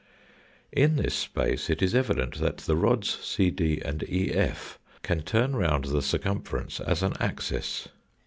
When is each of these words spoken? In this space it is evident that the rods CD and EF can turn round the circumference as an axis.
In 0.71 0.95
this 0.95 1.13
space 1.13 1.69
it 1.69 1.79
is 1.79 1.93
evident 1.93 2.39
that 2.39 2.57
the 2.57 2.75
rods 2.75 3.19
CD 3.21 3.79
and 3.85 4.01
EF 4.09 4.79
can 5.03 5.21
turn 5.21 5.55
round 5.55 5.85
the 5.85 6.01
circumference 6.01 6.79
as 6.79 7.03
an 7.03 7.13
axis. 7.19 7.87